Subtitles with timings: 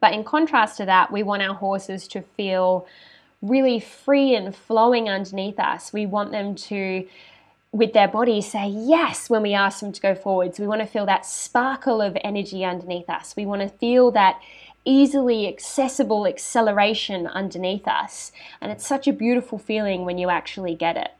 [0.00, 2.86] But in contrast to that, we want our horses to feel
[3.42, 5.92] really free and flowing underneath us.
[5.92, 7.06] We want them to,
[7.72, 10.58] with their bodies, say yes when we ask them to go forwards.
[10.58, 13.34] We want to feel that sparkle of energy underneath us.
[13.36, 14.40] We want to feel that
[14.84, 18.32] easily accessible acceleration underneath us.
[18.60, 21.10] And it's such a beautiful feeling when you actually get it.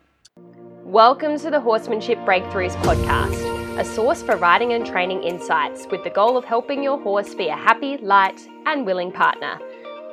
[0.85, 6.11] Welcome to the Horsemanship Breakthroughs podcast, a source for riding and training insights with the
[6.11, 9.59] goal of helping your horse be a happy, light, and willing partner.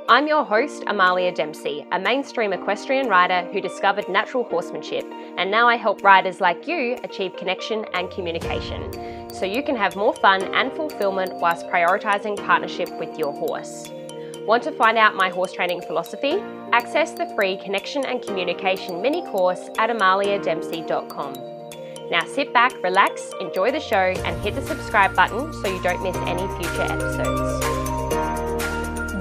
[0.08, 5.05] I'm your host, Amalia Dempsey, a mainstream equestrian rider who discovered natural horsemanship,
[5.38, 9.96] and now I help riders like you achieve connection and communication so you can have
[9.96, 13.90] more fun and fulfillment whilst prioritizing partnership with your horse.
[14.46, 16.44] Want to find out my horse training philosophy?
[16.74, 21.34] Access the free Connection and Communication mini course at amaliadempsey.com.
[22.12, 26.04] Now sit back, relax, enjoy the show, and hit the subscribe button so you don't
[26.04, 28.43] miss any future episodes.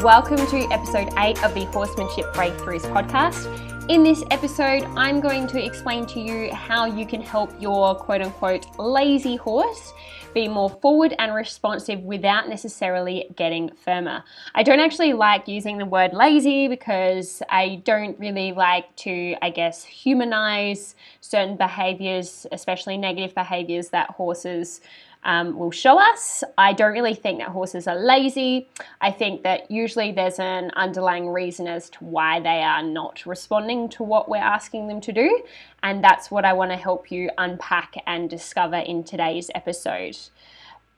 [0.02, 3.46] Welcome to episode 8 of the Horsemanship Breakthroughs podcast.
[3.88, 8.20] In this episode, I'm going to explain to you how you can help your quote
[8.20, 9.92] unquote lazy horse
[10.34, 14.24] be more forward and responsive without necessarily getting firmer.
[14.56, 19.50] I don't actually like using the word lazy because I don't really like to, I
[19.50, 24.80] guess, humanize certain behaviors, especially negative behaviors that horses
[25.24, 26.42] um, will show us.
[26.58, 28.68] I don't really think that horses are lazy.
[29.00, 33.88] I think that usually there's an underlying reason as to why they are not responding
[33.90, 35.42] to what we're asking them to do.
[35.82, 40.16] And that's what I want to help you unpack and discover in today's episode.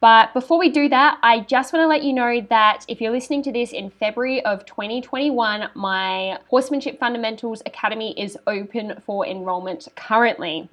[0.01, 3.11] But before we do that, I just want to let you know that if you're
[3.11, 9.89] listening to this in February of 2021, my Horsemanship Fundamentals Academy is open for enrollment
[9.97, 10.69] currently.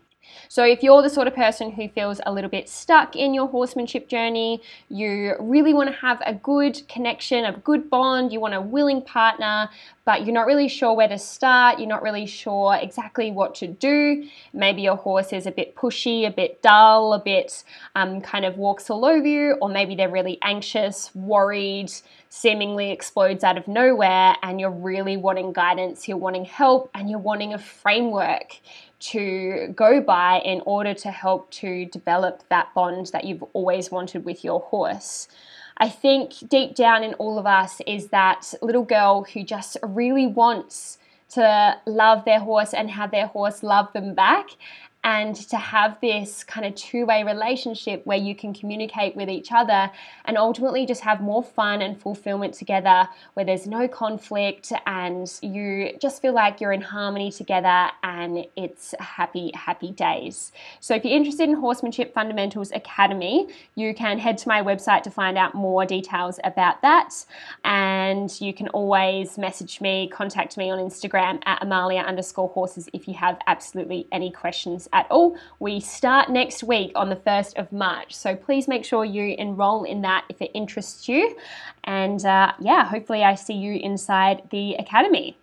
[0.48, 3.48] So, if you're the sort of person who feels a little bit stuck in your
[3.48, 8.54] horsemanship journey, you really want to have a good connection, a good bond, you want
[8.54, 9.70] a willing partner,
[10.06, 13.68] but you're not really sure where to start, you're not really sure exactly what to
[13.68, 14.28] do.
[14.54, 17.64] Maybe your horse is a bit pushy, a bit dull, a bit
[17.96, 21.92] um, kind of walks all over you, or maybe they're really anxious, worried,
[22.30, 27.20] seemingly explodes out of nowhere, and you're really wanting guidance, you're wanting help, and you're
[27.20, 28.60] wanting a framework
[29.02, 34.26] to go by in order to help to develop that bond that you've always wanted
[34.26, 35.28] with your horse.
[35.78, 40.28] I think deep down in all of us is that little girl who just really
[40.28, 44.50] wants to love their horse and have their horse love them back
[45.04, 49.52] and to have this kind of two way relationship where you can communicate with each
[49.52, 49.90] other
[50.26, 55.98] and ultimately just have more fun and fulfillment together, where there's no conflict and you
[56.00, 60.52] just feel like you're in harmony together and it's happy, happy days.
[60.80, 65.12] So, if you're interested in Horsemanship Fundamentals Academy, you can head to my website to
[65.12, 67.26] find out more details about that.
[67.64, 73.08] And you can always message me, contact me on Instagram at Amalia underscore horses if
[73.08, 75.38] you have absolutely any questions at all.
[75.60, 78.16] We start next week on the 1st of March.
[78.16, 81.36] So please make sure you enroll in that if it interests you.
[81.84, 85.38] And uh, yeah, hopefully I see you inside the academy.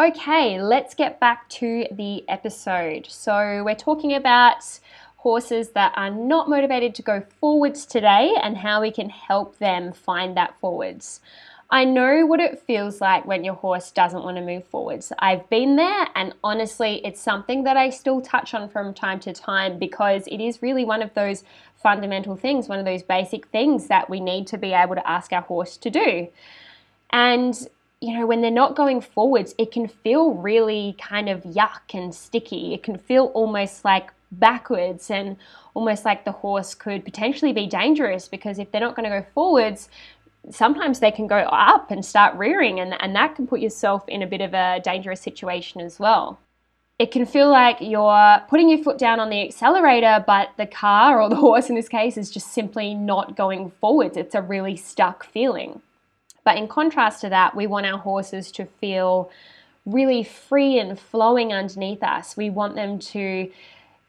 [0.00, 3.06] Okay, let's get back to the episode.
[3.08, 4.80] So we're talking about
[5.16, 9.92] horses that are not motivated to go forwards today and how we can help them
[9.92, 11.20] find that forwards.
[11.72, 15.12] I know what it feels like when your horse doesn't want to move forwards.
[15.20, 19.32] I've been there, and honestly, it's something that I still touch on from time to
[19.32, 21.44] time because it is really one of those
[21.76, 25.32] fundamental things, one of those basic things that we need to be able to ask
[25.32, 26.28] our horse to do.
[27.10, 27.68] And
[28.00, 32.14] you know, when they're not going forwards, it can feel really kind of yuck and
[32.14, 32.72] sticky.
[32.72, 35.36] It can feel almost like backwards and
[35.74, 39.26] almost like the horse could potentially be dangerous because if they're not going to go
[39.34, 39.88] forwards,
[40.50, 44.22] sometimes they can go up and start rearing, and, and that can put yourself in
[44.22, 46.38] a bit of a dangerous situation as well.
[46.98, 51.20] It can feel like you're putting your foot down on the accelerator, but the car
[51.20, 54.16] or the horse in this case is just simply not going forwards.
[54.16, 55.80] It's a really stuck feeling.
[56.44, 59.30] But in contrast to that, we want our horses to feel
[59.86, 62.36] really free and flowing underneath us.
[62.36, 63.50] We want them to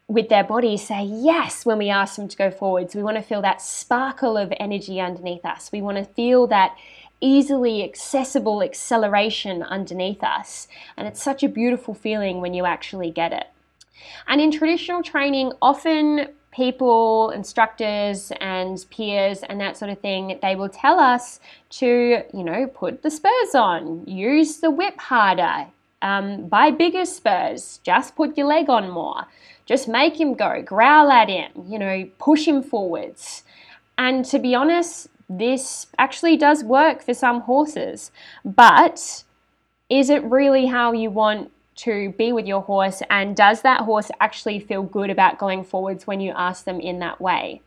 [0.08, 2.94] with their bodies say yes when we ask them to go forwards.
[2.94, 5.70] We want to feel that sparkle of energy underneath us.
[5.72, 6.76] We want to feel that
[7.20, 10.68] easily accessible acceleration underneath us.
[10.96, 13.46] And it's such a beautiful feeling when you actually get it.
[14.26, 20.54] And in traditional training, often people, instructors, and peers, and that sort of thing, they
[20.54, 21.40] will tell us
[21.70, 25.66] to, you know, put the spurs on, use the whip harder,
[26.02, 29.26] um, buy bigger spurs, just put your leg on more.
[29.66, 33.44] Just make him go, growl at him, you know, push him forwards.
[33.96, 38.10] And to be honest, this actually does work for some horses,
[38.44, 39.24] but
[39.88, 43.02] is it really how you want to be with your horse?
[43.10, 46.98] And does that horse actually feel good about going forwards when you ask them in
[46.98, 47.62] that way?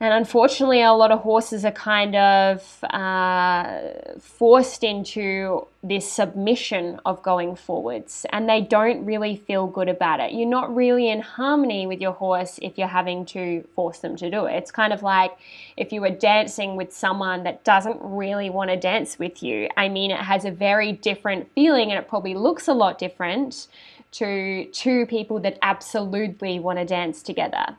[0.00, 7.22] And unfortunately, a lot of horses are kind of uh, forced into this submission of
[7.22, 10.32] going forwards, and they don't really feel good about it.
[10.32, 14.28] You're not really in harmony with your horse if you're having to force them to
[14.28, 14.56] do it.
[14.56, 15.30] It's kind of like
[15.76, 19.68] if you were dancing with someone that doesn't really want to dance with you.
[19.76, 23.68] I mean, it has a very different feeling, and it probably looks a lot different
[24.10, 27.76] to two people that absolutely want to dance together.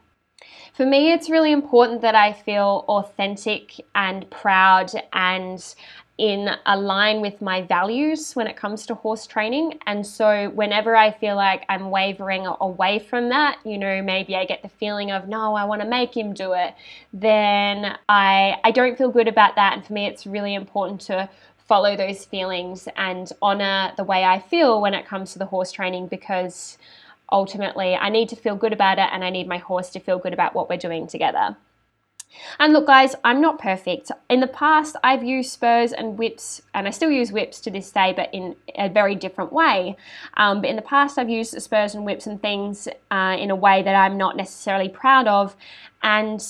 [0.76, 5.76] For me, it's really important that I feel authentic and proud and
[6.18, 9.80] in align with my values when it comes to horse training.
[9.88, 14.44] And so whenever I feel like I'm wavering away from that, you know, maybe I
[14.44, 16.74] get the feeling of no, I want to make him do it,
[17.14, 19.74] then I I don't feel good about that.
[19.76, 24.40] And for me it's really important to follow those feelings and honor the way I
[24.40, 26.78] feel when it comes to the horse training because
[27.32, 30.20] ultimately I need to feel good about it and I need my horse to feel
[30.20, 31.58] good about what we're doing together.
[32.60, 34.12] And look, guys, I'm not perfect.
[34.30, 37.92] In the past, I've used spurs and whips, and I still use whips to this
[37.92, 39.96] day, but in a very different way.
[40.36, 43.56] Um, but in the past, I've used spurs and whips and things uh, in a
[43.56, 45.56] way that I'm not necessarily proud of.
[46.04, 46.42] And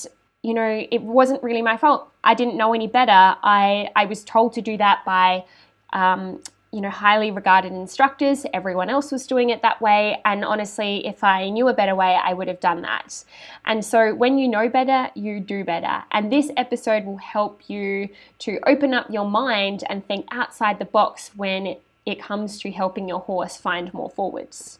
[0.42, 2.08] you know, it wasn't really my fault.
[2.22, 3.10] I didn't know any better.
[3.12, 5.44] I, I was told to do that by
[5.92, 6.40] um,
[6.76, 8.44] you know, highly regarded instructors.
[8.52, 10.20] Everyone else was doing it that way.
[10.26, 13.24] And honestly, if I knew a better way, I would have done that.
[13.64, 16.04] And so when you know better, you do better.
[16.10, 20.84] And this episode will help you to open up your mind and think outside the
[20.84, 21.82] box when it,
[22.20, 24.78] comes to helping your horse find more forwards.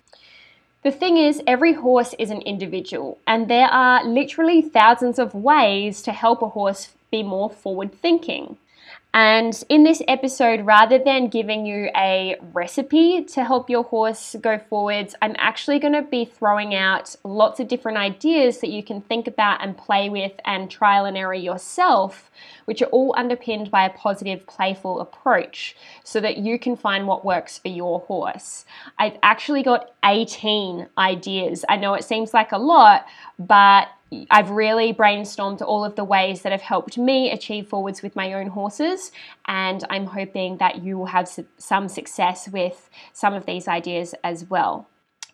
[0.83, 6.03] The thing is, every horse is an individual, and there are literally thousands of ways
[6.03, 8.59] to help a horse be more forward thinking.
[9.17, 14.59] And in this episode, rather than giving you a recipe to help your horse go
[14.59, 19.01] forwards, I'm actually going to be throwing out lots of different ideas that you can
[19.01, 22.31] think about and play with and trial and error yourself,
[22.67, 25.75] which are all underpinned by a positive, playful approach
[26.05, 28.67] so that you can find what works for your horse.
[28.99, 31.65] I've actually got 18 ideas.
[31.71, 33.07] I know it seems like a lot,
[33.39, 33.89] but
[34.31, 38.33] I've really brainstormed all of the ways that have helped me achieve forwards with my
[38.35, 39.11] own horses,
[39.47, 44.49] and I'm hoping that you will have some success with some of these ideas as
[44.49, 44.89] well.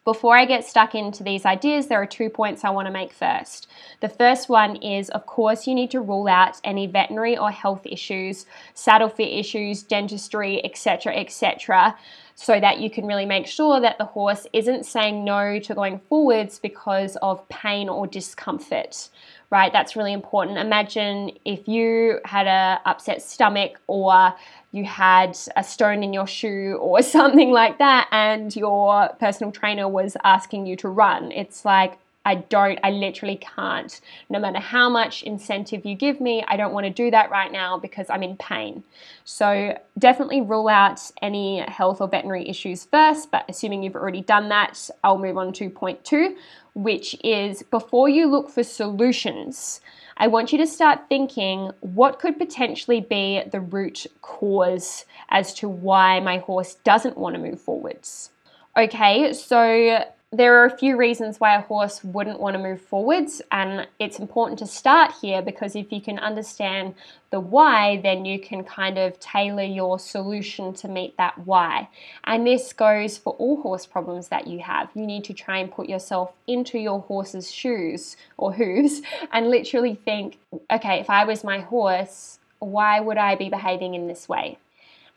[0.05, 3.13] Before I get stuck into these ideas, there are two points I want to make
[3.13, 3.69] first.
[4.01, 7.87] The first one is, of course, you need to rule out any veterinary or health
[7.87, 11.97] issues, saddle fit issues, dentistry, etc., etc.,
[12.35, 16.01] so that you can really make sure that the horse isn't saying no to going
[16.09, 19.09] forwards because of pain or discomfort
[19.53, 19.71] right?
[19.71, 20.57] That's really important.
[20.57, 24.35] Imagine if you had a upset stomach or
[24.73, 29.87] you had a stone in your shoe or something like that and your personal trainer
[29.87, 31.31] was asking you to run.
[31.33, 34.01] It's like I don't, I literally can't.
[34.31, 37.51] No matter how much incentive you give me, I don't want to do that right
[37.51, 38.85] now because I'm in pain.
[39.25, 43.31] So, definitely rule out any health or veterinary issues first.
[43.31, 46.37] But assuming you've already done that, I'll move on to point two,
[46.75, 49.81] which is before you look for solutions,
[50.17, 55.69] I want you to start thinking what could potentially be the root cause as to
[55.69, 58.31] why my horse doesn't want to move forwards.
[58.77, 63.43] Okay, so there are a few reasons why a horse wouldn't want to move forwards,
[63.53, 66.95] and it's important to start here because if you can understand
[67.31, 71.87] the why, then you can kind of tailor your solution to meet that why.
[72.25, 74.89] And this goes for all horse problems that you have.
[74.95, 79.97] You need to try and put yourself into your horse's shoes or hooves and literally
[79.97, 80.39] think,
[80.71, 84.57] okay, if I was my horse, why would I be behaving in this way?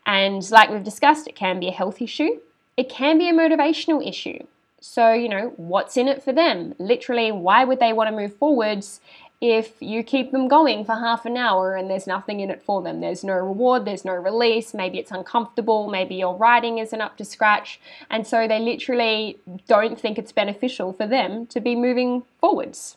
[0.04, 2.40] And like we've discussed, it can be a health issue,
[2.76, 4.46] it can be a motivational issue
[4.80, 6.74] so, you know, what's in it for them?
[6.78, 9.00] Literally, why would they want to move forwards
[9.40, 12.82] if you keep them going for half an hour and there's nothing in it for
[12.82, 13.00] them?
[13.00, 17.24] There's no reward, there's no release, maybe it's uncomfortable, maybe your writing isn't up to
[17.24, 17.80] scratch,
[18.10, 22.96] and so they literally don't think it's beneficial for them to be moving forwards.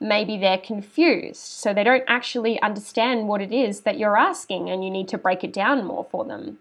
[0.00, 4.84] Maybe they're confused, so they don't actually understand what it is that you're asking, and
[4.84, 6.58] you need to break it down more for them.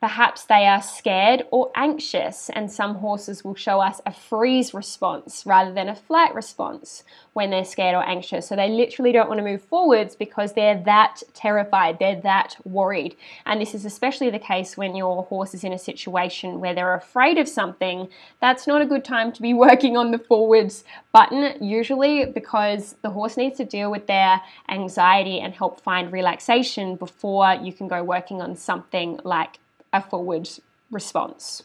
[0.00, 5.44] Perhaps they are scared or anxious, and some horses will show us a freeze response
[5.44, 7.02] rather than a flight response
[7.32, 8.46] when they're scared or anxious.
[8.46, 13.16] So they literally don't want to move forwards because they're that terrified, they're that worried.
[13.44, 16.94] And this is especially the case when your horse is in a situation where they're
[16.94, 18.08] afraid of something.
[18.40, 23.10] That's not a good time to be working on the forwards button, usually because the
[23.10, 28.04] horse needs to deal with their anxiety and help find relaxation before you can go
[28.04, 29.58] working on something like
[29.92, 30.48] a forward
[30.90, 31.62] response.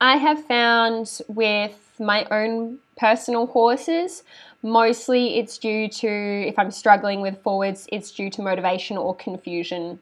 [0.00, 4.22] I have found with my own personal horses,
[4.62, 6.08] mostly it's due to,
[6.46, 9.98] if I'm struggling with forwards, it's due to motivation or confusion.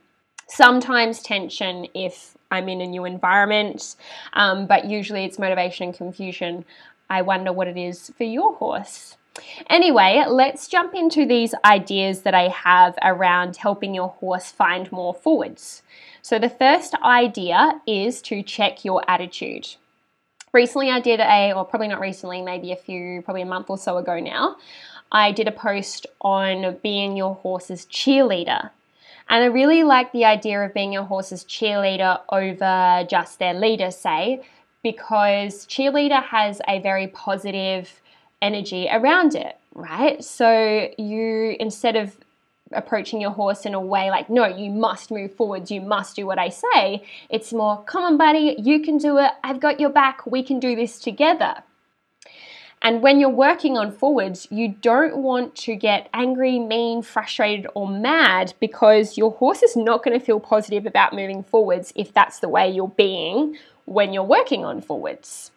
[0.48, 3.96] Sometimes tension if I'm in a new environment,
[4.34, 6.64] um, but usually it's motivation and confusion.
[7.08, 9.16] I wonder what it is for your horse.
[9.68, 15.14] Anyway, let's jump into these ideas that I have around helping your horse find more
[15.14, 15.82] forwards.
[16.28, 19.68] So, the first idea is to check your attitude.
[20.52, 23.78] Recently, I did a, or probably not recently, maybe a few, probably a month or
[23.78, 24.56] so ago now,
[25.12, 28.70] I did a post on being your horse's cheerleader.
[29.28, 33.92] And I really like the idea of being your horse's cheerleader over just their leader,
[33.92, 34.42] say,
[34.82, 38.00] because cheerleader has a very positive
[38.42, 40.24] energy around it, right?
[40.24, 42.16] So you, instead of
[42.72, 46.26] approaching your horse in a way like, no, you must move forwards, you must do
[46.26, 47.04] what I say.
[47.30, 50.58] It's more, come on, buddy, you can do it, I've got your back, we can
[50.58, 51.62] do this together.
[52.82, 57.88] And when you're working on forwards, you don't want to get angry, mean, frustrated, or
[57.88, 62.40] mad because your horse is not going to feel positive about moving forwards if that's
[62.40, 63.56] the way you're being
[63.86, 65.50] when you're working on forwards.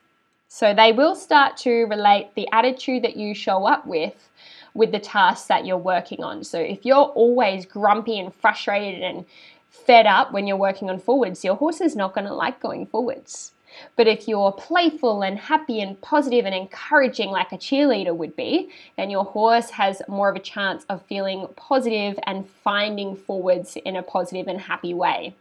[0.47, 4.29] So they will start to relate the attitude that you show up with
[4.73, 6.43] with the tasks that you're working on.
[6.43, 9.25] So if you're always grumpy and frustrated and
[9.69, 12.85] fed up when you're working on forwards, your horse is not going to like going
[12.85, 13.51] forwards.
[13.95, 18.71] But if you're playful and happy and positive and encouraging, like a cheerleader would be,
[18.97, 23.95] then your horse has more of a chance of feeling positive and finding forwards in
[23.95, 25.35] a positive and happy way.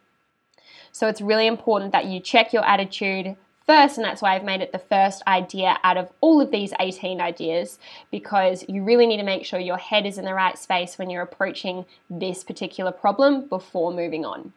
[0.93, 3.37] So it's really important that you check your attitude,
[3.69, 6.73] first, and that's why I've made it the first idea out of all of these
[6.81, 7.79] 18 ideas
[8.11, 11.11] because you really need to make sure your head is in the right space when
[11.11, 14.55] you're approaching this particular problem before moving on.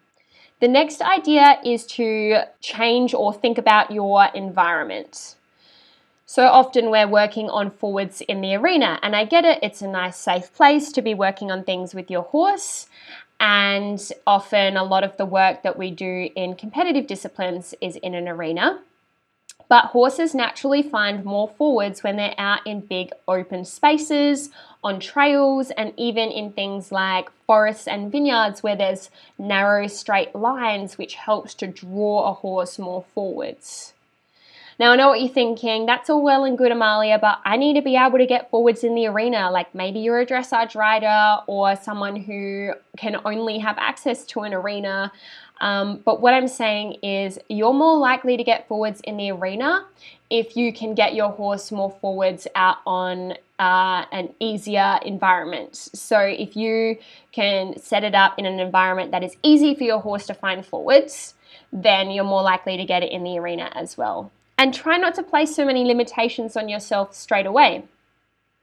[0.62, 5.36] The next idea is to change or think about your environment.
[6.26, 9.88] So often we're working on forwards in the arena, and I get it, it's a
[9.90, 12.88] nice, safe place to be working on things with your horse.
[13.42, 18.14] And often, a lot of the work that we do in competitive disciplines is in
[18.14, 18.80] an arena.
[19.72, 24.50] But horses naturally find more forwards when they're out in big open spaces,
[24.84, 30.98] on trails, and even in things like forests and vineyards where there's narrow straight lines,
[30.98, 33.94] which helps to draw a horse more forwards.
[34.78, 35.86] Now, I know what you're thinking.
[35.86, 38.84] That's all well and good, Amalia, but I need to be able to get forwards
[38.84, 39.52] in the arena.
[39.52, 44.54] Like maybe you're a dressage rider or someone who can only have access to an
[44.54, 45.14] arena.
[45.62, 49.86] Um, but what I'm saying is, you're more likely to get forwards in the arena
[50.32, 55.76] if you can get your horse more forwards out on uh, an easier environment.
[55.76, 56.98] So, if you
[57.32, 60.66] can set it up in an environment that is easy for your horse to find
[60.66, 61.36] forwards,
[61.72, 64.32] then you're more likely to get it in the arena as well.
[64.58, 67.84] And try not to place so many limitations on yourself straight away.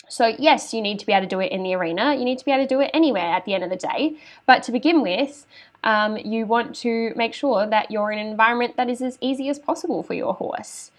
[0.08, 2.14] So, yes, you need to be able to do it in the arena.
[2.14, 4.16] You need to be able to do it anywhere at the end of the day.
[4.46, 5.46] But to begin with,
[5.84, 9.48] um, you want to make sure that you're in an environment that is as easy
[9.48, 10.90] as possible for your horse.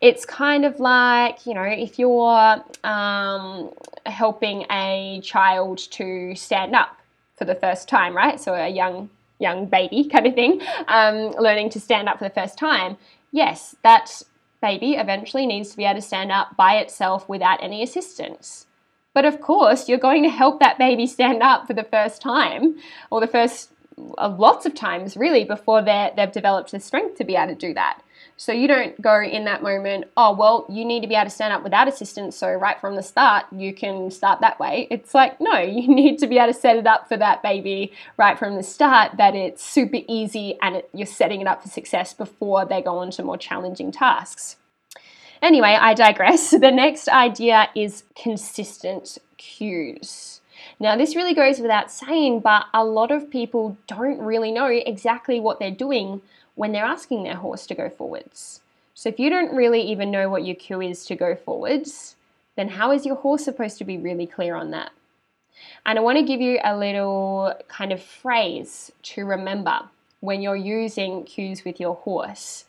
[0.00, 3.70] It's kind of like, you know, if you're um,
[4.06, 6.96] helping a child to stand up
[7.36, 8.40] for the first time, right?
[8.40, 12.34] So, a young young baby kind of thing, um, learning to stand up for the
[12.34, 12.96] first time.
[13.32, 14.22] Yes, that
[14.60, 18.66] baby eventually needs to be able to stand up by itself without any assistance.
[19.12, 22.76] But of course, you're going to help that baby stand up for the first time
[23.10, 23.72] or the first
[24.18, 27.74] uh, lots of times really before they've developed the strength to be able to do
[27.74, 28.00] that.
[28.40, 31.30] So you don't go in that moment, oh, well, you need to be able to
[31.30, 32.34] stand up without assistance.
[32.34, 34.88] So right from the start, you can start that way.
[34.90, 37.92] It's like, no, you need to be able to set it up for that baby
[38.16, 41.68] right from the start that it's super easy and it, you're setting it up for
[41.68, 44.56] success before they go on to more challenging tasks.
[45.42, 46.52] Anyway, I digress.
[46.58, 50.40] The next idea is consistent cues.
[50.78, 55.40] Now, this really goes without saying, but a lot of people don't really know exactly
[55.40, 56.22] what they're doing
[56.54, 58.60] when they're asking their horse to go forwards.
[58.94, 62.16] So, if you don't really even know what your cue is to go forwards,
[62.56, 64.92] then how is your horse supposed to be really clear on that?
[65.86, 69.80] And I want to give you a little kind of phrase to remember
[70.20, 72.64] when you're using cues with your horse.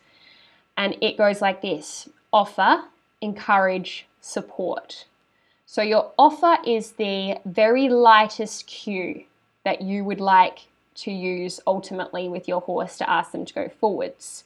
[0.76, 2.82] And it goes like this offer,
[3.20, 5.04] encourage, support.
[5.66, 9.24] So your offer is the very lightest cue
[9.64, 13.68] that you would like to use ultimately with your horse to ask them to go
[13.68, 14.44] forwards.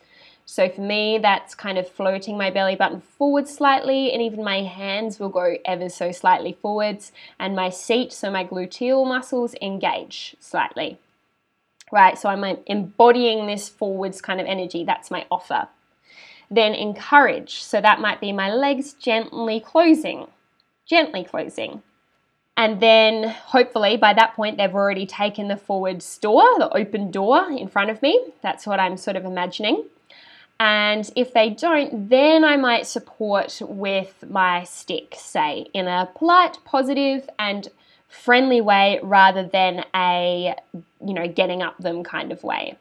[0.49, 4.63] So for me, that's kind of floating my belly button forward slightly, and even my
[4.63, 7.11] hands will go ever so slightly forwards,
[7.41, 10.99] and my seat, so my gluteal muscles, engage slightly.
[11.91, 14.85] Right, so I'm embodying this forwards kind of energy.
[14.85, 15.69] That's my offer.
[16.49, 20.29] Then encourage, so that might be my legs gently closing,
[20.89, 21.83] gently closing.
[22.57, 27.51] And then hopefully by that point they've already taken the forward store, the open door
[27.51, 28.19] in front of me.
[28.43, 29.85] That's what I'm sort of imagining.
[30.59, 36.57] And if they don't, then I might support with my stick, say, in a polite,
[36.65, 37.69] positive, and
[38.09, 40.55] friendly way rather than a,
[41.05, 42.79] you know, getting up them kind of way.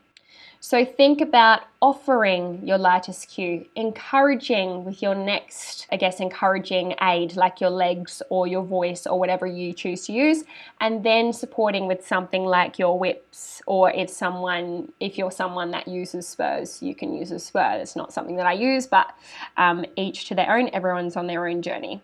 [0.68, 7.36] So think about offering your lightest cue, encouraging with your next, I guess, encouraging aid
[7.36, 10.44] like your legs or your voice or whatever you choose to use,
[10.82, 15.88] and then supporting with something like your whips or if someone, if you're someone that
[15.88, 17.78] uses spurs, you can use a spur.
[17.80, 19.14] It's not something that I use, but
[19.58, 20.72] um, each to their own.
[20.74, 22.02] Everyone's on their own journey.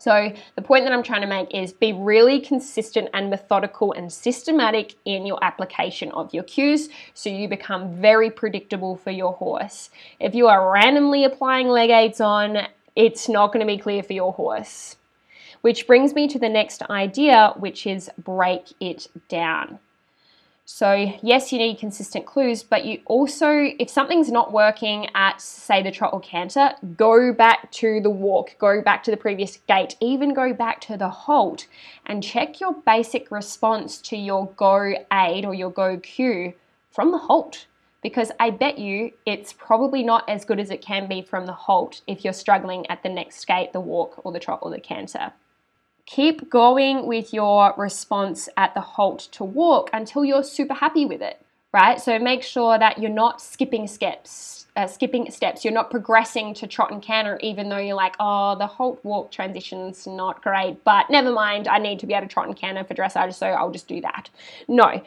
[0.00, 4.10] So, the point that I'm trying to make is be really consistent and methodical and
[4.10, 9.90] systematic in your application of your cues so you become very predictable for your horse.
[10.18, 12.66] If you are randomly applying leg aids on,
[12.96, 14.96] it's not going to be clear for your horse.
[15.60, 19.78] Which brings me to the next idea, which is break it down.
[20.72, 23.50] So, yes, you need consistent clues, but you also,
[23.80, 28.54] if something's not working at, say, the trot or canter, go back to the walk,
[28.58, 31.66] go back to the previous gait, even go back to the halt
[32.06, 36.54] and check your basic response to your go aid or your go cue
[36.92, 37.66] from the halt.
[38.00, 41.52] Because I bet you it's probably not as good as it can be from the
[41.52, 44.80] halt if you're struggling at the next gait, the walk, or the trot or the
[44.80, 45.32] canter.
[46.10, 51.22] Keep going with your response at the halt to walk until you're super happy with
[51.22, 51.40] it,
[51.72, 52.00] right?
[52.00, 55.64] So make sure that you're not skipping steps, uh, skipping steps.
[55.64, 59.30] You're not progressing to trot and canter, even though you're like, oh, the halt walk
[59.30, 61.68] transition's not great, but never mind.
[61.68, 64.00] I need to be able to trot and canter for dressage, so I'll just do
[64.00, 64.30] that.
[64.66, 65.00] No,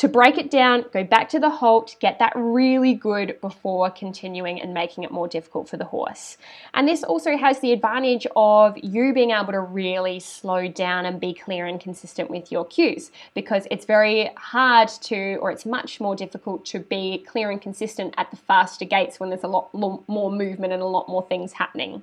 [0.00, 4.58] to break it down, go back to the halt, get that really good before continuing
[4.58, 6.38] and making it more difficult for the horse.
[6.72, 11.20] And this also has the advantage of you being able to really slow down and
[11.20, 16.00] be clear and consistent with your cues because it's very hard to, or it's much
[16.00, 19.68] more difficult to be clear and consistent at the faster gaits when there's a lot
[19.74, 22.02] more movement and a lot more things happening.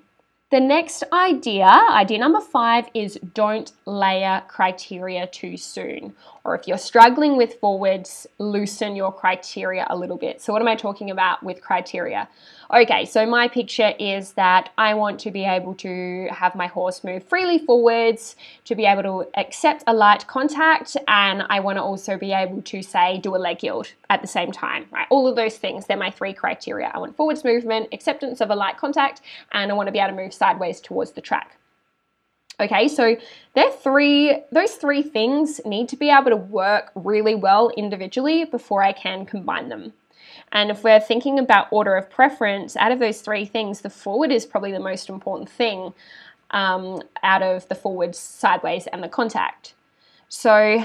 [0.50, 6.16] The next idea, idea number five, is don't layer criteria too soon.
[6.48, 10.42] Or if you're struggling with forwards, loosen your criteria a little bit.
[10.42, 12.30] So, what am I talking about with criteria?
[12.74, 17.04] Okay, so my picture is that I want to be able to have my horse
[17.04, 21.84] move freely forwards, to be able to accept a light contact, and I want to
[21.84, 25.08] also be able to say do a leg yield at the same time, right?
[25.10, 26.90] All of those things, they're my three criteria.
[26.94, 29.20] I want forwards movement, acceptance of a light contact,
[29.52, 31.58] and I want to be able to move sideways towards the track.
[32.60, 33.16] Okay, so
[33.54, 38.82] they're three, those three things need to be able to work really well individually before
[38.82, 39.94] I can combine them.
[40.52, 44.32] And if we're thinking about order of preference, out of those three things, the forward
[44.32, 45.94] is probably the most important thing
[46.52, 49.76] um, out of the forward, sideways, and the contact.
[50.30, 50.84] So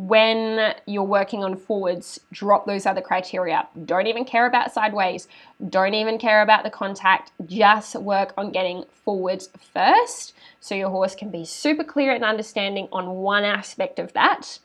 [0.00, 3.68] when you're working on forwards, drop those other criteria.
[3.84, 5.28] Don't even care about sideways.
[5.68, 7.32] Don't even care about the contact.
[7.44, 12.88] Just work on getting forwards first so your horse can be super clear and understanding
[12.92, 14.58] on one aspect of that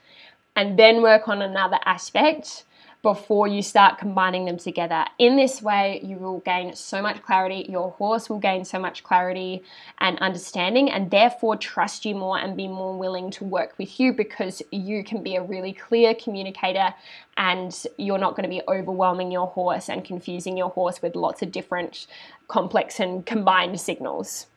[0.55, 2.63] and then work on another aspect
[3.05, 5.05] before you start combining them together.
[5.19, 9.03] In this way, you will gain so much clarity, your horse will gain so much
[9.03, 9.61] clarity
[9.99, 14.11] and understanding, and therefore trust you more and be more willing to work with you
[14.11, 16.95] because you can be a really clear communicator
[17.37, 21.43] and you're not going to be overwhelming your horse and confusing your horse with lots
[21.43, 22.07] of different
[22.47, 24.47] complex and combined signals.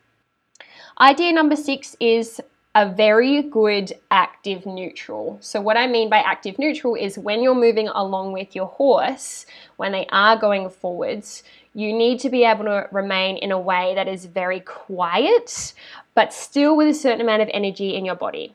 [0.99, 2.41] Idea number six is
[2.75, 5.37] a very good active neutral.
[5.41, 9.45] So, what I mean by active neutral is when you're moving along with your horse,
[9.77, 13.93] when they are going forwards, you need to be able to remain in a way
[13.95, 15.73] that is very quiet,
[16.13, 18.53] but still with a certain amount of energy in your body.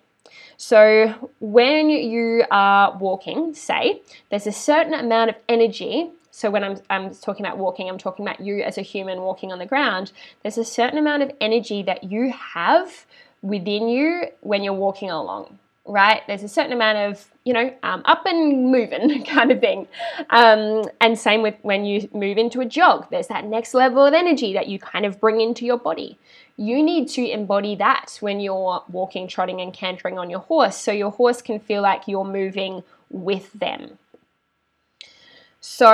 [0.57, 4.01] So, when you are walking, say,
[4.31, 6.11] there's a certain amount of energy.
[6.31, 9.51] So, when I'm, I'm talking about walking, I'm talking about you as a human walking
[9.51, 10.13] on the ground.
[10.43, 13.07] There's a certain amount of energy that you have
[13.45, 15.59] within you when you're walking along.
[15.87, 16.23] right?
[16.27, 19.87] There's a certain amount of, you know, um, up and moving kind of thing.
[20.31, 24.15] Um, and same with when you move into a jog, there's that next level of
[24.15, 26.19] energy that you kind of bring into your body.
[26.57, 30.93] You need to embody that when you're walking, trotting, and cantering on your horse so
[30.93, 33.99] your horse can feel like you're moving with them.
[35.67, 35.89] So,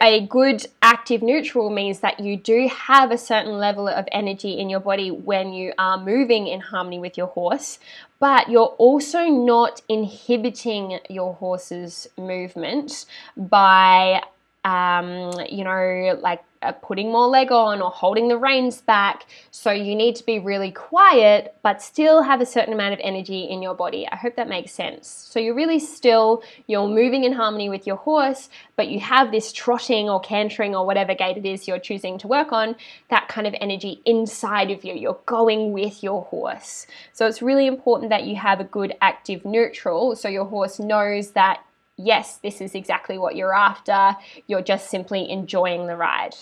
[0.00, 4.70] a good active neutral means that you do have a certain level of energy in
[4.70, 7.78] your body when you are moving in harmony with your horse,
[8.18, 13.04] but you're also not inhibiting your horse's movement
[13.36, 14.22] by,
[14.64, 16.42] um, you know, like
[16.82, 19.26] putting more leg on or holding the reins back.
[19.50, 23.44] So you need to be really quiet, but still have a certain amount of energy
[23.44, 24.06] in your body.
[24.06, 25.08] I hope that makes sense.
[25.08, 29.52] So you're really still, you're moving in harmony with your horse, but you have this
[29.52, 32.76] trotting or cantering or whatever gait it is you're choosing to work on,
[33.08, 34.94] that kind of energy inside of you.
[34.94, 36.86] You're going with your horse.
[37.12, 41.30] So it's really important that you have a good active neutral so your horse knows
[41.32, 41.64] that
[42.04, 44.16] yes, this is exactly what you're after.
[44.46, 46.36] You're just simply enjoying the ride.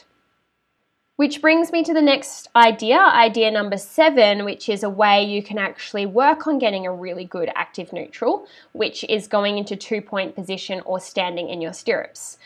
[1.16, 5.42] Which brings me to the next idea, idea number seven, which is a way you
[5.42, 10.00] can actually work on getting a really good active neutral, which is going into two
[10.00, 12.38] point position or standing in your stirrups.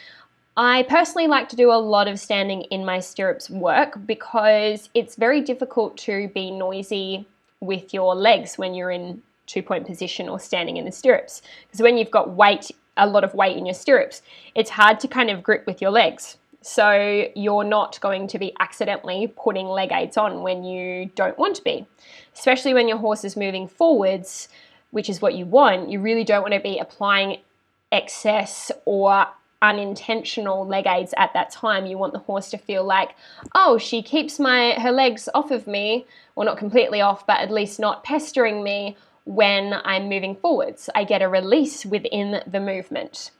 [0.57, 5.17] I personally like to do a lot of standing in my stirrups work because it's
[5.17, 7.27] very difficult to be noisy
[7.61, 11.43] with your legs when you're in two point position or standing in the stirrups.
[11.67, 14.23] Because when you've got weight, a lot of weight in your stirrups,
[14.55, 16.37] it's hard to kind of grip with your legs.
[16.63, 21.57] So you're not going to be accidentally putting leg aids on when you don't want
[21.57, 21.87] to be.
[22.35, 24.49] Especially when your horse is moving forwards,
[24.91, 27.39] which is what you want, you really don't want to be applying
[27.91, 29.27] excess or
[29.61, 31.87] unintentional leg aids at that time.
[31.87, 33.15] You want the horse to feel like,
[33.55, 37.51] oh, she keeps my her legs off of me, well not completely off, but at
[37.51, 40.91] least not pestering me when I'm moving forwards.
[40.95, 43.31] I get a release within the movement.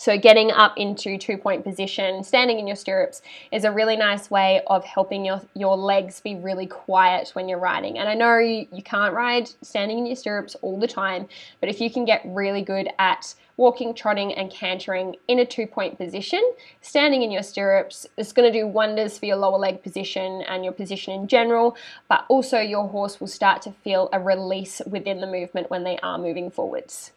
[0.00, 3.20] So, getting up into two point position, standing in your stirrups,
[3.52, 7.58] is a really nice way of helping your, your legs be really quiet when you're
[7.58, 7.98] riding.
[7.98, 11.28] And I know you, you can't ride standing in your stirrups all the time,
[11.60, 15.66] but if you can get really good at walking, trotting, and cantering in a two
[15.66, 16.42] point position,
[16.80, 20.64] standing in your stirrups, it's going to do wonders for your lower leg position and
[20.64, 21.76] your position in general,
[22.08, 25.98] but also your horse will start to feel a release within the movement when they
[25.98, 27.12] are moving forwards.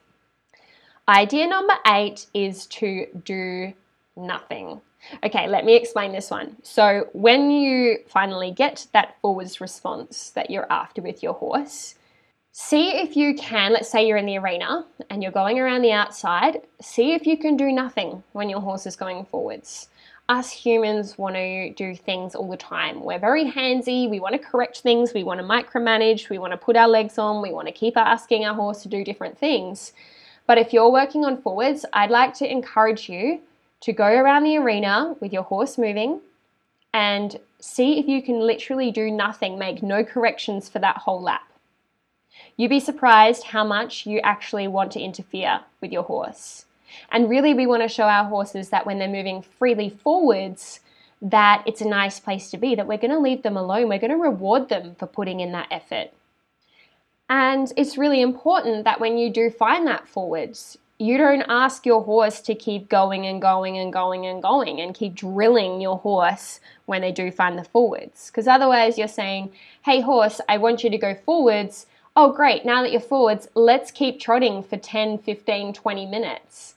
[1.10, 3.74] Idea number eight is to do
[4.16, 4.80] nothing.
[5.22, 6.56] Okay, let me explain this one.
[6.64, 11.96] So, when you finally get that forwards response that you're after with your horse,
[12.54, 13.74] see if you can.
[13.74, 17.36] Let's say you're in the arena and you're going around the outside, see if you
[17.38, 19.90] can do nothing when your horse is going forwards.
[20.30, 23.04] Us humans want to do things all the time.
[23.04, 26.58] We're very handsy, we want to correct things, we want to micromanage, we want to
[26.58, 29.92] put our legs on, we want to keep asking our horse to do different things.
[30.46, 33.42] But if you're working on forwards, I'd like to encourage you
[33.82, 36.22] to go around the arena with your horse moving
[36.94, 41.50] and see if you can literally do nothing, make no corrections for that whole lap.
[42.58, 46.66] You'd be surprised how much you actually want to interfere with your horse.
[47.12, 50.80] And really, we want to show our horses that when they're moving freely forwards,
[51.22, 53.90] that it's a nice place to be, that we're going to leave them alone.
[53.90, 56.12] We're going to reward them for putting in that effort.
[57.34, 62.04] And it's really important that when you do find that forwards, you don't ask your
[62.04, 66.60] horse to keep going and going and going and going and keep drilling your horse
[66.86, 68.28] when they do find the forwards.
[68.28, 69.52] Because otherwise, you're saying,
[69.84, 71.88] hey, horse, I want you to go forwards.
[72.16, 76.76] Oh, great, now that you're forwards, let's keep trotting for 10, 15, 20 minutes.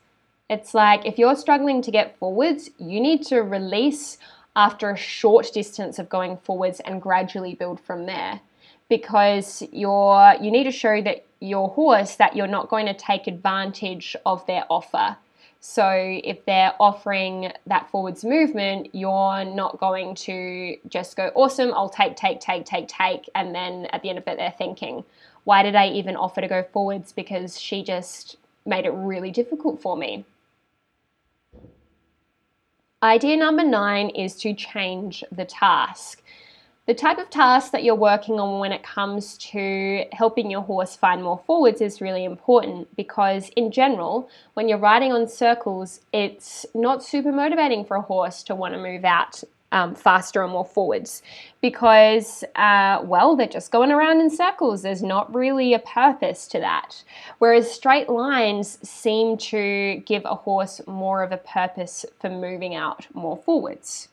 [0.49, 4.16] It's like if you're struggling to get forwards, you need to release
[4.57, 8.40] after a short distance of going forwards and gradually build from there
[8.88, 13.27] because you're you need to show that your horse that you're not going to take
[13.27, 15.16] advantage of their offer.
[15.61, 15.90] So
[16.22, 22.14] if they're offering that forwards movement, you're not going to just go, awesome, I'll take,
[22.14, 23.29] take, take, take, take.
[23.35, 25.03] And then at the end of it, they're thinking,
[25.44, 27.12] why did I even offer to go forwards?
[27.12, 30.25] Because she just made it really difficult for me.
[33.03, 36.22] Idea number nine is to change the task.
[36.87, 40.94] The type of task that you're working on when it comes to helping your horse
[40.94, 46.64] find more forwards is really important because, in general, when you're riding on circles, it's
[46.77, 50.64] not super motivating for a horse to want to move out um, faster and more
[50.64, 51.25] forwards
[51.61, 54.83] because, uh, well, they're just going around in circles.
[54.83, 57.03] There's not really a purpose to that.
[57.38, 63.09] Whereas straight lines seem to give a horse more of a purpose for moving out
[63.12, 64.07] more forwards.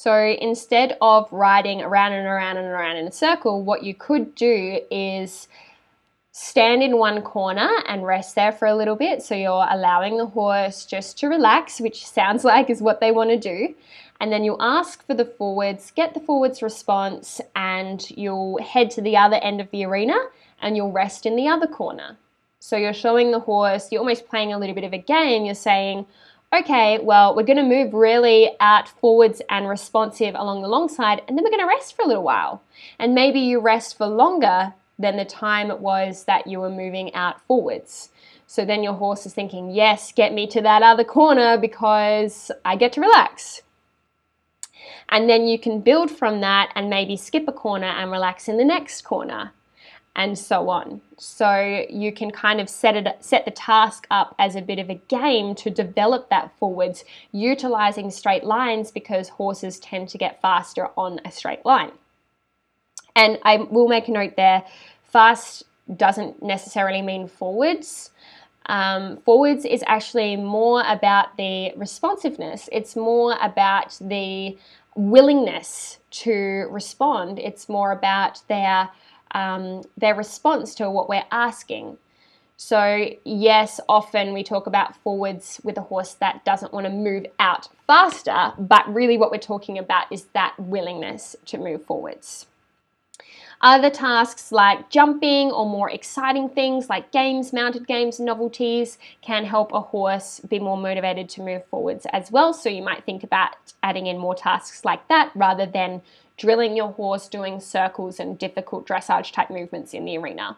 [0.00, 4.32] So instead of riding around and around and around in a circle, what you could
[4.36, 5.48] do is
[6.30, 9.24] stand in one corner and rest there for a little bit.
[9.24, 13.30] So you're allowing the horse just to relax, which sounds like is what they want
[13.30, 13.74] to do.
[14.20, 19.02] And then you'll ask for the forwards, get the forwards response, and you'll head to
[19.02, 20.14] the other end of the arena
[20.62, 22.16] and you'll rest in the other corner.
[22.60, 25.44] So you're showing the horse, you're almost playing a little bit of a game.
[25.44, 26.06] You're saying,
[26.52, 31.22] okay, well, we're going to move really out forwards and responsive along the long side,
[31.26, 32.62] and then we're going to rest for a little while.
[32.98, 37.14] And maybe you rest for longer than the time it was that you were moving
[37.14, 38.10] out forwards.
[38.46, 42.76] So then your horse is thinking, yes, get me to that other corner because I
[42.76, 43.62] get to relax.
[45.10, 48.56] And then you can build from that and maybe skip a corner and relax in
[48.56, 49.52] the next corner
[50.18, 51.00] and so on.
[51.16, 54.90] So you can kind of set it set the task up as a bit of
[54.90, 60.88] a game to develop that forwards utilizing straight lines because horses tend to get faster
[60.96, 61.92] on a straight line.
[63.14, 64.64] And I will make a note there,
[65.04, 65.62] fast
[65.96, 68.10] doesn't necessarily mean forwards.
[68.66, 72.68] Um, forwards is actually more about the responsiveness.
[72.72, 74.58] It's more about the
[74.96, 77.38] willingness to respond.
[77.38, 78.90] It's more about their
[79.32, 81.98] um, their response to what we're asking.
[82.56, 87.26] So, yes, often we talk about forwards with a horse that doesn't want to move
[87.38, 92.46] out faster, but really what we're talking about is that willingness to move forwards.
[93.60, 99.72] Other tasks like jumping or more exciting things like games, mounted games, novelties can help
[99.72, 102.52] a horse be more motivated to move forwards as well.
[102.52, 106.02] So you might think about adding in more tasks like that rather than
[106.38, 110.56] drilling your horse doing circles and difficult dressage type movements in the arena.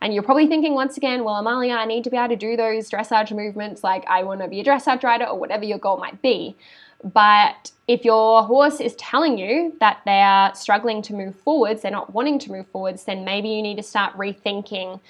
[0.00, 2.56] And you're probably thinking once again, well, Amalia, I need to be able to do
[2.56, 5.96] those dressage movements like I want to be a dressage rider or whatever your goal
[5.96, 6.56] might be.
[7.04, 11.90] But if your horse is telling you that they are struggling to move forwards, they're
[11.90, 15.00] not wanting to move forwards, then maybe you need to start rethinking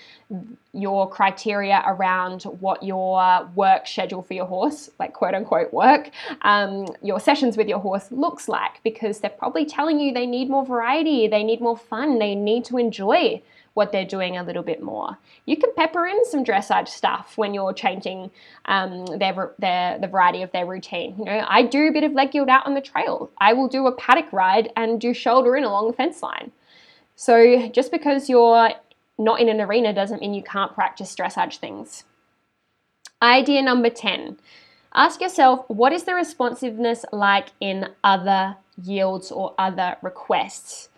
[0.73, 6.11] your criteria around what your work schedule for your horse, like quote unquote work,
[6.43, 8.83] um, your sessions with your horse looks like.
[8.83, 12.65] Because they're probably telling you they need more variety, they need more fun, they need
[12.65, 13.41] to enjoy
[13.75, 15.19] what they're doing a little bit more.
[15.47, 18.31] You can pepper in some dressage stuff when you're changing
[18.65, 21.17] um, their, their the variety of their routine.
[21.19, 23.31] You know, I do a bit of leg yield out on the trail.
[23.39, 26.53] I will do a paddock ride and do shoulder in along the fence line.
[27.17, 28.71] So just because you're
[29.19, 32.05] not in an arena doesn't mean you can't practice dressage things.
[33.23, 34.39] Idea number 10.
[34.95, 40.89] Ask yourself, what is the responsiveness like in other yields or other requests?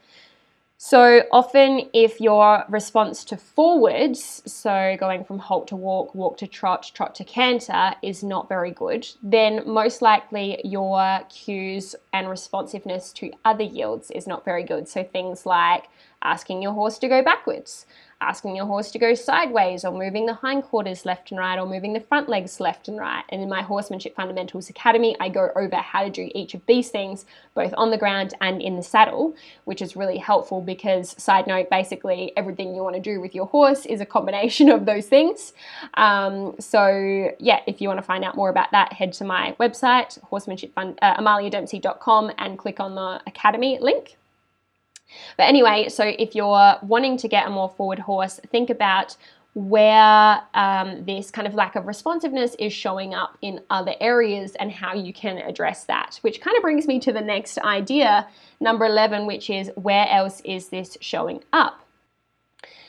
[0.89, 6.47] So often, if your response to forwards, so going from halt to walk, walk to
[6.47, 13.13] trot, trot to canter, is not very good, then most likely your cues and responsiveness
[13.15, 14.87] to other yields is not very good.
[14.87, 15.89] So things like
[16.23, 17.87] asking your horse to go backwards,
[18.21, 21.93] asking your horse to go sideways or moving the hindquarters left and right or moving
[21.93, 23.25] the front legs left and right.
[23.29, 26.89] And in my Horsemanship Fundamentals Academy, I go over how to do each of these
[26.89, 31.47] things both on the ground and in the saddle, which is really helpful because, side
[31.47, 35.07] note, basically everything you want to do with your horse is a combination of those
[35.07, 35.53] things.
[35.95, 39.55] Um, so, yeah, if you want to find out more about that, head to my
[39.61, 44.17] website, horsemanship fund, uh, amaliadempsey.com, and click on the Academy link.
[45.37, 49.17] But anyway, so if you're wanting to get a more forward horse, think about
[49.57, 54.71] where um, this kind of lack of responsiveness is showing up in other areas and
[54.71, 56.19] how you can address that.
[56.21, 58.29] Which kind of brings me to the next idea,
[58.61, 61.81] number 11, which is where else is this showing up?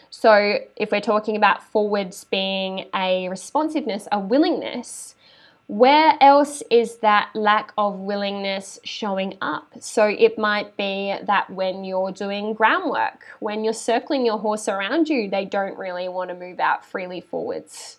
[0.09, 5.15] So, if we're talking about forwards being a responsiveness, a willingness,
[5.67, 9.73] where else is that lack of willingness showing up?
[9.81, 15.09] So it might be that when you're doing groundwork, when you're circling your horse around
[15.09, 17.97] you, they don't really want to move out freely forwards.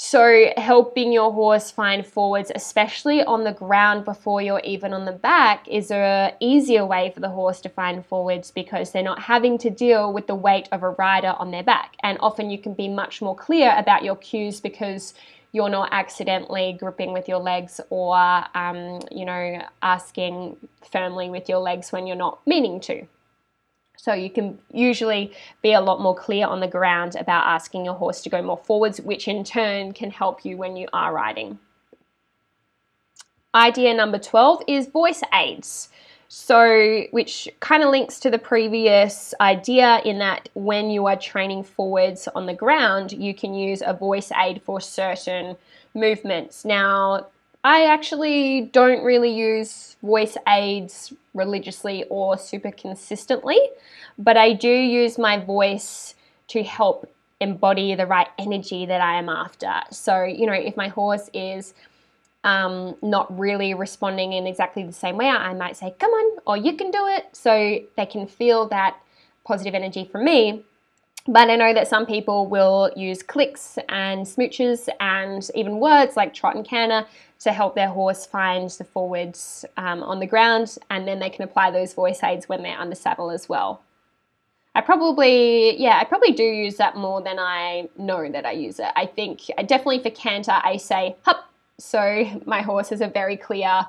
[0.00, 5.12] So, helping your horse find forwards, especially on the ground before you're even on the
[5.12, 9.58] back, is a easier way for the horse to find forwards because they're not having
[9.58, 11.96] to deal with the weight of a rider on their back.
[12.04, 15.14] And often you can be much more clear about your cues because
[15.52, 18.16] you're not accidentally gripping with your legs or,
[18.54, 20.56] um, you know, asking
[20.92, 23.06] firmly with your legs when you're not meaning to.
[23.96, 27.94] So you can usually be a lot more clear on the ground about asking your
[27.94, 31.58] horse to go more forwards, which in turn can help you when you are riding.
[33.54, 35.88] Idea number 12 is voice aids.
[36.30, 41.64] So, which kind of links to the previous idea in that when you are training
[41.64, 45.56] forwards on the ground, you can use a voice aid for certain
[45.94, 46.66] movements.
[46.66, 47.28] Now,
[47.64, 53.58] I actually don't really use voice aids religiously or super consistently,
[54.18, 56.14] but I do use my voice
[56.48, 57.10] to help
[57.40, 59.72] embody the right energy that I am after.
[59.90, 61.72] So, you know, if my horse is
[62.44, 66.56] um, not really responding in exactly the same way, I might say, come on, or
[66.56, 67.26] you can do it.
[67.32, 68.96] So they can feel that
[69.44, 70.64] positive energy from me.
[71.26, 76.32] But I know that some people will use clicks and smooches and even words like
[76.32, 77.06] trot and canter
[77.40, 81.44] to help their horse find the forwards um, on the ground, and then they can
[81.44, 83.82] apply those voice aids when they're under saddle as well.
[84.74, 88.78] I probably, yeah, I probably do use that more than I know that I use
[88.78, 88.88] it.
[88.96, 91.48] I think definitely for canter, I say hup,
[91.78, 93.86] so my horse has a very clear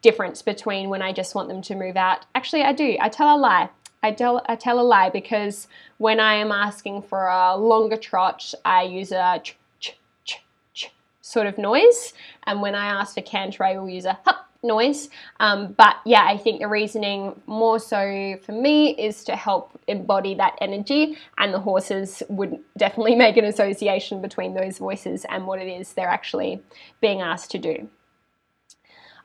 [0.00, 2.24] difference between when I just want them to move out.
[2.34, 2.96] Actually, I do.
[3.00, 3.68] I tell a lie.
[4.02, 8.52] I tell, I tell a lie because when I am asking for a longer trot,
[8.64, 10.40] I use a ch, ch, ch,
[10.74, 12.12] ch sort of noise.
[12.44, 15.08] And when I ask for canter, I will use a hup noise.
[15.40, 20.34] Um, but yeah, I think the reasoning more so for me is to help embody
[20.36, 25.60] that energy, and the horses would definitely make an association between those voices and what
[25.60, 26.62] it is they're actually
[27.00, 27.88] being asked to do.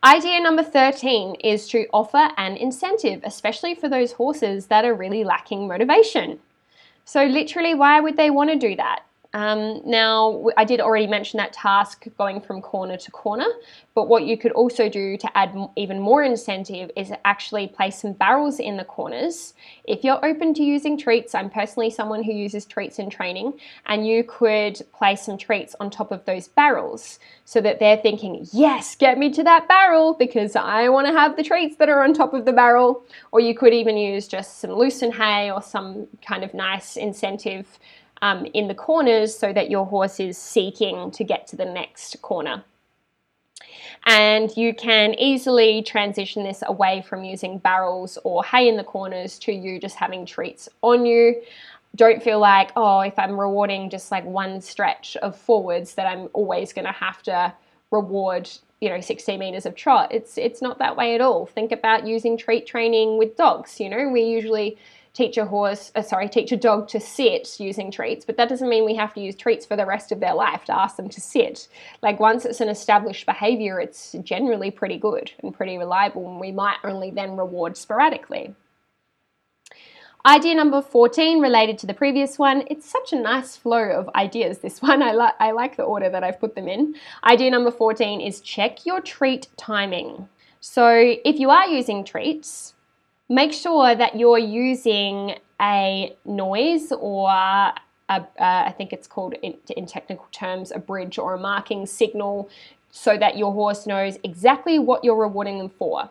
[0.04, 5.23] Idea number 13 is to offer an incentive, especially for those horses that are really
[5.23, 6.39] lacking motivation.
[7.04, 9.07] So, literally, why would they want to do that?
[9.38, 13.45] Um, now, I did already mention that task going from corner to corner,
[13.93, 18.13] but what you could also do to add even more incentive is actually place some
[18.13, 19.54] barrels in the corners.
[19.84, 23.54] If you're open to using treats, I'm personally someone who uses treats in training,
[23.86, 28.47] and you could place some treats on top of those barrels so that they're thinking,
[28.52, 32.04] yes, get me to that barrel because I want to have the treats that are
[32.04, 33.04] on top of the barrel.
[33.32, 37.78] Or you could even use just some lucerne hay or some kind of nice incentive
[38.21, 42.21] um, in the corners so that your horse is seeking to get to the next
[42.21, 42.63] corner.
[44.06, 49.38] And you can easily transition this away from using barrels or hay in the corners
[49.39, 51.41] to you just having treats on you.
[51.95, 56.30] Don't feel like, oh, if I'm rewarding just like one stretch of forwards, that I'm
[56.34, 57.53] always going to have to
[57.91, 58.49] reward
[58.82, 62.06] you know 60 meters of trot it's it's not that way at all think about
[62.06, 64.77] using treat training with dogs you know we usually
[65.17, 68.69] teach a horse, uh, sorry, teach a dog to sit using treats, but that doesn't
[68.69, 71.10] mean we have to use treats for the rest of their life to ask them
[71.10, 71.67] to sit.
[72.03, 76.51] Like once it's an established behavior, it's generally pretty good and pretty reliable, and we
[76.51, 78.53] might only then reward sporadically.
[80.23, 82.63] Idea number 14 related to the previous one.
[82.69, 85.01] It's such a nice flow of ideas, this one.
[85.01, 86.93] I, li- I like the order that I've put them in.
[87.23, 90.30] Idea number 14 is check your treat timing.
[90.60, 92.75] So if you are using treats,
[93.29, 97.73] make sure that you're using a noise or a,
[98.09, 102.49] uh, I think it's called in, in technical terms a bridge or a marking signal
[102.91, 106.09] so that your horse knows exactly what you're rewarding them for.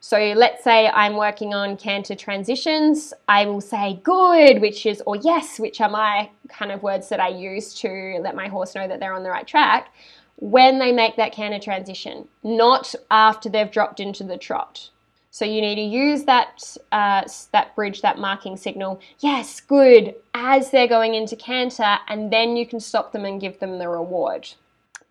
[0.00, 5.16] So let's say I'm working on canter transitions, I will say good, which is, or
[5.16, 8.86] yes, which are my kind of words that I use to let my horse know
[8.86, 9.92] that they're on the right track
[10.36, 14.90] when they make that canter transition, not after they've dropped into the trot.
[15.30, 19.00] So you need to use that uh, that bridge, that marking signal.
[19.20, 20.14] Yes, good.
[20.34, 23.88] As they're going into canter, and then you can stop them and give them the
[23.88, 24.48] reward.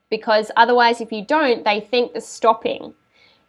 [0.09, 2.93] Because otherwise, if you don't, they think the stopping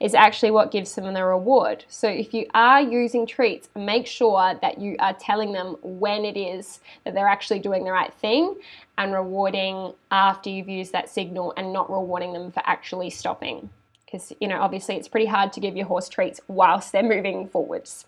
[0.00, 1.84] is actually what gives them the reward.
[1.88, 6.36] So if you are using treats, make sure that you are telling them when it
[6.36, 8.56] is that they're actually doing the right thing
[8.96, 13.70] and rewarding after you've used that signal and not rewarding them for actually stopping
[14.10, 17.46] because you know obviously it's pretty hard to give your horse treats whilst they're moving
[17.46, 18.06] forwards.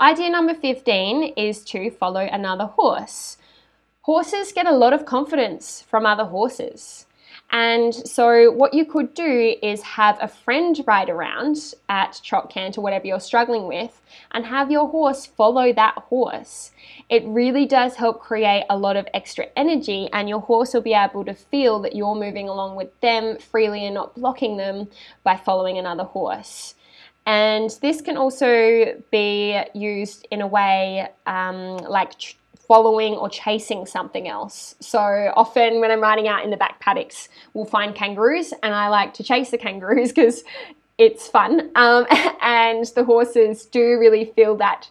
[0.00, 3.36] Idea number 15 is to follow another horse.
[4.02, 7.06] Horses get a lot of confidence from other horses.
[7.52, 12.80] And so, what you could do is have a friend ride around at trot canter,
[12.80, 16.70] whatever you're struggling with, and have your horse follow that horse.
[17.10, 20.94] It really does help create a lot of extra energy, and your horse will be
[20.94, 24.88] able to feel that you're moving along with them freely and not blocking them
[25.22, 26.74] by following another horse.
[27.26, 32.36] And this can also be used in a way um, like
[32.72, 34.76] following or chasing something else.
[34.80, 34.98] So
[35.36, 39.12] often when I'm riding out in the back paddocks, we'll find kangaroos, and I like
[39.12, 40.42] to chase the kangaroos because
[40.96, 41.70] it's fun.
[41.74, 42.06] Um,
[42.40, 44.88] and the horses do really feel that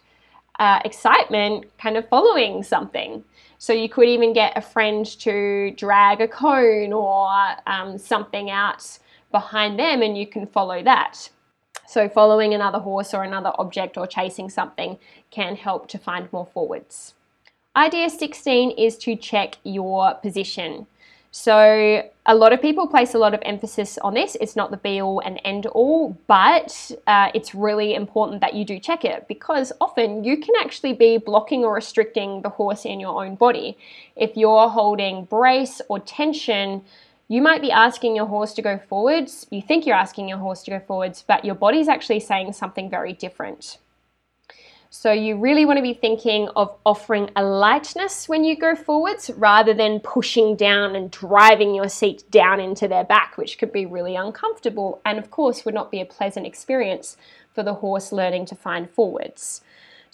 [0.60, 3.24] uh, excitement kind of following something.
[3.58, 7.32] So you could even get a friend to drag a cone or
[7.66, 8.96] um, something out
[9.32, 11.30] behind them, and you can follow that.
[11.88, 14.98] So, following another horse or another object or chasing something
[15.32, 17.14] can help to find more forwards.
[17.74, 20.86] Idea 16 is to check your position.
[21.30, 24.36] So, a lot of people place a lot of emphasis on this.
[24.42, 28.66] It's not the be all and end all, but uh, it's really important that you
[28.66, 33.00] do check it because often you can actually be blocking or restricting the horse in
[33.00, 33.78] your own body.
[34.16, 36.82] If you're holding brace or tension,
[37.28, 39.46] you might be asking your horse to go forwards.
[39.48, 42.90] You think you're asking your horse to go forwards, but your body's actually saying something
[42.90, 43.78] very different.
[44.94, 49.30] So you really want to be thinking of offering a lightness when you go forwards
[49.30, 53.86] rather than pushing down and driving your seat down into their back, which could be
[53.86, 57.16] really uncomfortable and of course would not be a pleasant experience
[57.54, 59.62] for the horse learning to find forwards.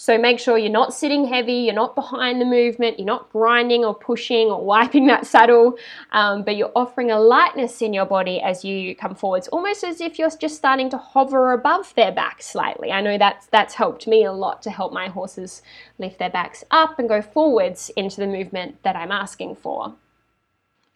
[0.01, 3.85] So make sure you're not sitting heavy, you're not behind the movement, you're not grinding
[3.85, 5.77] or pushing or wiping that saddle,
[6.13, 10.01] um, but you're offering a lightness in your body as you come forwards, almost as
[10.01, 12.93] if you're just starting to hover above their back slightly.
[12.93, 15.63] I know that's that's helped me a lot to help my horses
[15.99, 19.95] lift their backs up and go forwards into the movement that I'm asking for.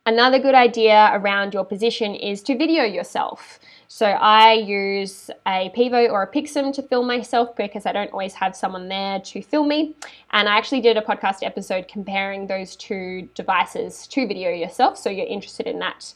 [0.04, 3.60] Another good idea around your position is to video yourself.
[3.86, 8.34] So I use a Pivo or a Pixio to film myself because I don't always
[8.34, 9.94] have someone there to film me.
[10.32, 14.98] And I actually did a podcast episode comparing those two devices to video yourself.
[14.98, 16.14] So you're interested in that.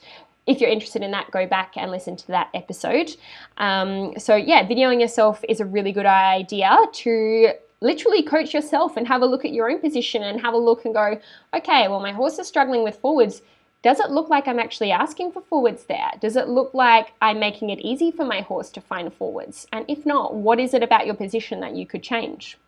[0.49, 3.14] If you're interested in that, go back and listen to that episode.
[3.59, 9.07] Um, so yeah, videoing yourself is a really good idea to literally coach yourself and
[9.07, 11.20] have a look at your own position and have a look and go,
[11.55, 13.43] okay, well, my horse is struggling with forwards
[13.87, 16.11] does it look like I'm actually asking for forwards there?
[16.20, 19.64] Does it look like I'm making it easy for my horse to find forwards?
[19.72, 22.59] And if not, what is it about your position that you could change?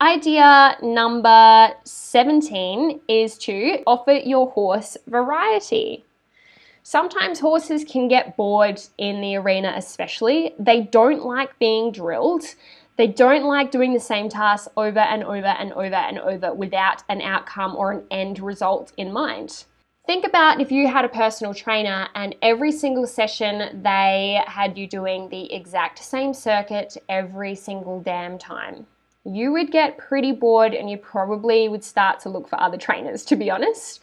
[0.00, 6.04] Idea number 17 is to offer your horse variety.
[6.82, 10.56] Sometimes horses can get bored in the arena, especially.
[10.58, 12.42] They don't like being drilled.
[12.96, 17.04] They don't like doing the same task over and over and over and over without
[17.08, 19.66] an outcome or an end result in mind.
[20.04, 24.88] Think about if you had a personal trainer and every single session they had you
[24.88, 28.86] doing the exact same circuit every single damn time.
[29.24, 33.24] You would get pretty bored and you probably would start to look for other trainers,
[33.26, 34.00] to be honest.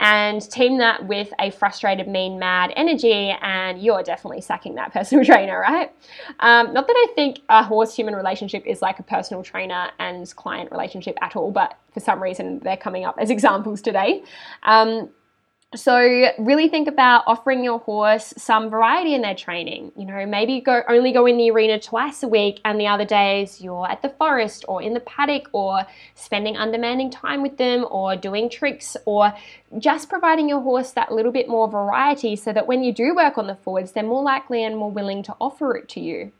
[0.00, 5.24] And team that with a frustrated, mean, mad energy, and you're definitely sacking that personal
[5.24, 5.92] trainer, right?
[6.40, 10.34] Um, not that I think a horse human relationship is like a personal trainer and
[10.34, 14.24] client relationship at all, but for some reason they're coming up as examples today.
[14.64, 15.10] Um,
[15.74, 19.92] so really think about offering your horse some variety in their training.
[19.96, 23.04] You know, maybe go only go in the arena twice a week and the other
[23.04, 25.82] days you're at the forest or in the paddock or
[26.14, 29.34] spending undemanding time with them or doing tricks or
[29.78, 33.36] just providing your horse that little bit more variety so that when you do work
[33.36, 36.32] on the forwards, they're more likely and more willing to offer it to you.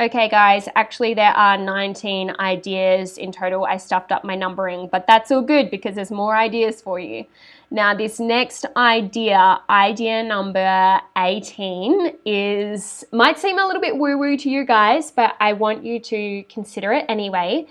[0.00, 3.66] Okay, guys, actually, there are 19 ideas in total.
[3.66, 7.26] I stuffed up my numbering, but that's all good because there's more ideas for you.
[7.70, 14.38] Now, this next idea, idea number 18, is might seem a little bit woo woo
[14.38, 17.66] to you guys, but I want you to consider it anyway.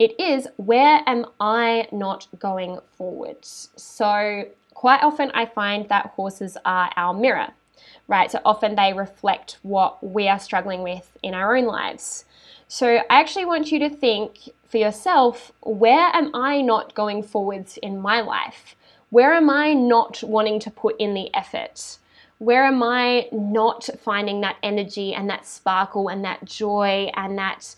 [0.00, 3.68] It is where am I not going forwards?
[3.76, 7.52] So, quite often I find that horses are our mirror
[8.08, 8.32] right?
[8.32, 12.24] So often they reflect what we are struggling with in our own lives.
[12.66, 17.78] So I actually want you to think for yourself where am I not going forwards
[17.78, 18.74] in my life?
[19.10, 21.98] Where am I not wanting to put in the effort?
[22.38, 27.74] Where am I not finding that energy and that sparkle and that joy and that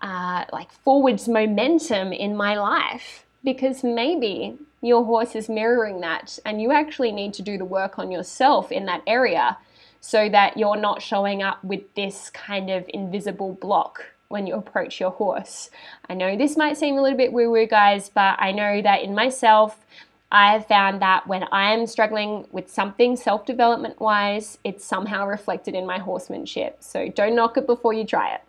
[0.00, 3.24] uh, like forwards momentum in my life?
[3.42, 7.98] Because maybe your horse is mirroring that and you actually need to do the work
[7.98, 9.56] on yourself in that area
[10.04, 15.00] so that you're not showing up with this kind of invisible block when you approach
[15.00, 15.70] your horse.
[16.10, 19.00] I know this might seem a little bit woo woo, guys, but I know that
[19.00, 19.78] in myself,
[20.30, 25.26] I have found that when I am struggling with something self development wise, it's somehow
[25.26, 26.76] reflected in my horsemanship.
[26.80, 28.42] So don't knock it before you try it.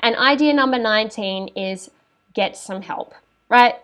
[0.00, 1.92] And idea number 19 is
[2.34, 3.14] get some help,
[3.48, 3.76] right?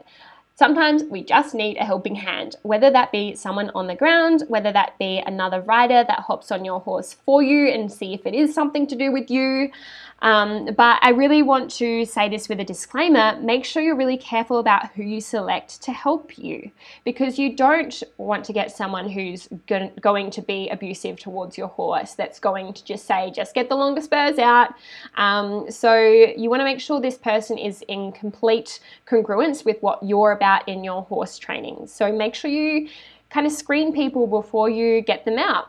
[0.59, 4.73] Sometimes we just need a helping hand, whether that be someone on the ground, whether
[4.73, 8.35] that be another rider that hops on your horse for you and see if it
[8.35, 9.71] is something to do with you.
[10.21, 14.17] Um, but I really want to say this with a disclaimer make sure you're really
[14.17, 16.73] careful about who you select to help you
[17.05, 22.15] because you don't want to get someone who's going to be abusive towards your horse,
[22.15, 24.75] that's going to just say, just get the longer spurs out.
[25.17, 30.03] Um, so you want to make sure this person is in complete congruence with what
[30.03, 31.87] you're about in your horse training.
[31.87, 32.89] So make sure you
[33.31, 35.69] kind of screen people before you get them out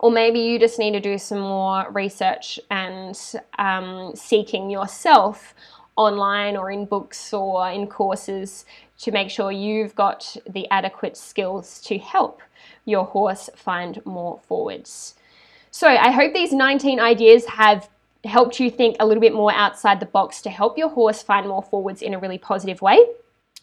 [0.00, 3.18] or maybe you just need to do some more research and
[3.58, 5.54] um, seeking yourself
[5.96, 8.64] online or in books or in courses
[8.98, 12.40] to make sure you've got the adequate skills to help
[12.84, 15.14] your horse find more forwards.
[15.70, 17.88] So I hope these 19 ideas have
[18.24, 21.46] helped you think a little bit more outside the box to help your horse find
[21.46, 23.04] more forwards in a really positive way.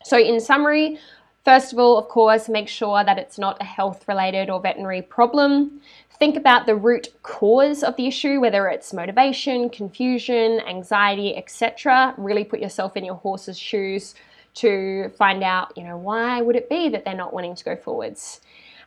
[0.05, 0.99] So, in summary,
[1.45, 5.01] first of all, of course, make sure that it's not a health related or veterinary
[5.01, 5.81] problem.
[6.19, 12.13] Think about the root cause of the issue, whether it's motivation, confusion, anxiety, etc.
[12.19, 14.13] Really put yourself in your horse's shoes
[14.61, 17.75] to find out, you know, why would it be that they're not wanting to go
[17.75, 18.41] forwards?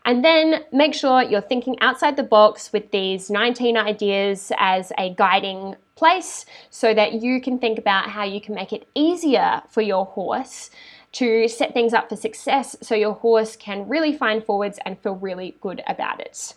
[0.05, 5.13] And then make sure you're thinking outside the box with these 19 ideas as a
[5.15, 9.83] guiding place so that you can think about how you can make it easier for
[9.83, 10.71] your horse
[11.13, 15.15] to set things up for success so your horse can really find forwards and feel
[15.17, 16.55] really good about it.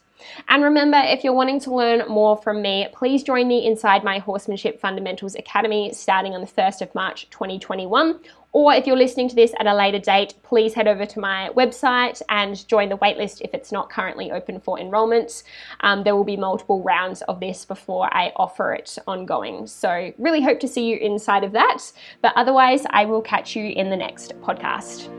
[0.48, 4.20] And remember, if you're wanting to learn more from me, please join me inside my
[4.20, 8.20] Horsemanship Fundamentals Academy starting on the 1st of March 2021.
[8.54, 11.50] Or if you're listening to this at a later date, please head over to my
[11.56, 15.44] website and join the waitlist if it's not currently open for enrollment.
[15.80, 19.68] Um, there will be multiple rounds of this before I offer it ongoing.
[19.68, 21.80] So, really hope to see you inside of that.
[22.22, 25.10] But otherwise, I will catch you in the next podcast.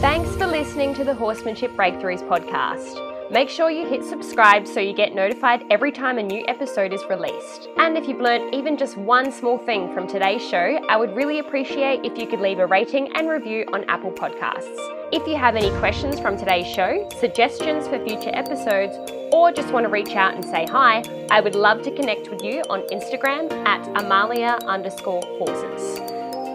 [0.00, 3.15] Thanks for listening to the Horsemanship Breakthroughs podcast.
[3.30, 7.02] Make sure you hit subscribe so you get notified every time a new episode is
[7.10, 7.68] released.
[7.76, 11.40] And if you've learned even just one small thing from today's show, I would really
[11.40, 14.78] appreciate if you could leave a rating and review on Apple Podcasts.
[15.12, 18.96] If you have any questions from today's show, suggestions for future episodes,
[19.32, 22.44] or just want to reach out and say hi, I would love to connect with
[22.44, 25.98] you on Instagram at Amalia underscore horses.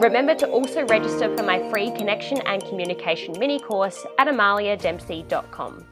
[0.02, 5.86] Remember to also register for my free connection and communication mini course at amaliadempsey.com.